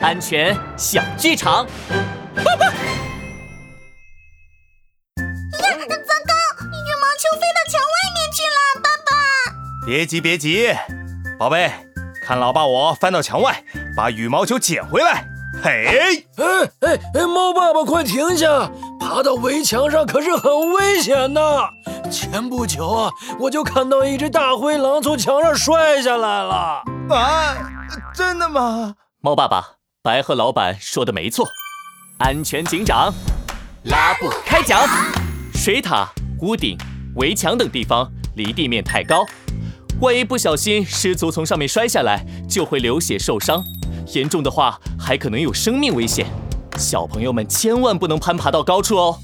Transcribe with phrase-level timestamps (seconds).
[0.00, 1.66] 安全小剧场。
[2.36, 2.72] 爸爸，呀，
[5.16, 6.32] 糟糕，
[6.64, 8.58] 羽毛球飞到墙外面去了！
[8.80, 10.72] 爸爸，别急别急，
[11.36, 11.72] 宝贝，
[12.24, 13.64] 看老爸我翻到墙外，
[13.96, 15.26] 把羽毛球捡回来。
[15.64, 16.46] 嘿，哎
[16.82, 18.70] 哎哎，猫爸爸，快停下！
[19.00, 21.70] 爬到围墙上可是很危险的。
[22.08, 23.10] 前不久啊，
[23.40, 26.84] 我就看到一只大灰狼从墙上摔下来了。
[27.10, 27.56] 啊，
[28.14, 28.94] 真的吗？
[29.20, 29.77] 猫爸爸，
[30.08, 31.46] 白鹤老板说的没错。
[32.16, 33.12] 安全警长，
[33.84, 34.88] 拉布开讲。
[35.52, 36.08] 水塔、
[36.40, 36.78] 屋顶、
[37.16, 39.26] 围墙等地方离地面太高，
[40.00, 43.62] 万一不小心失足从上面摔下来，就会流血受伤。
[44.14, 46.26] 严重的话，还可能有生命危险。
[46.78, 49.18] 小朋友们千万不能攀爬到高处哦。